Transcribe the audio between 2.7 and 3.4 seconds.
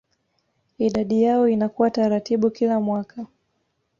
mwaka